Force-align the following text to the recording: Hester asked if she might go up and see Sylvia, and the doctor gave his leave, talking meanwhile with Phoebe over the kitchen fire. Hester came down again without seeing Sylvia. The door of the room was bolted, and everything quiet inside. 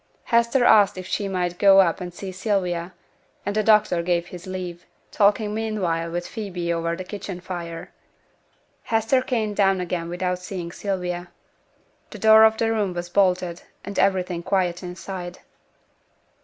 Hester 0.23 0.65
asked 0.65 0.97
if 0.97 1.05
she 1.05 1.27
might 1.27 1.59
go 1.59 1.79
up 1.79 2.01
and 2.01 2.11
see 2.11 2.31
Sylvia, 2.31 2.91
and 3.45 3.55
the 3.55 3.61
doctor 3.61 4.01
gave 4.01 4.25
his 4.25 4.47
leave, 4.47 4.87
talking 5.11 5.53
meanwhile 5.53 6.09
with 6.09 6.25
Phoebe 6.27 6.73
over 6.73 6.95
the 6.95 7.03
kitchen 7.03 7.39
fire. 7.39 7.91
Hester 8.85 9.21
came 9.21 9.53
down 9.53 9.79
again 9.79 10.09
without 10.09 10.39
seeing 10.39 10.71
Sylvia. 10.71 11.29
The 12.09 12.17
door 12.17 12.45
of 12.45 12.57
the 12.57 12.71
room 12.71 12.95
was 12.95 13.09
bolted, 13.09 13.61
and 13.85 13.99
everything 13.99 14.41
quiet 14.41 14.81
inside. 14.81 15.37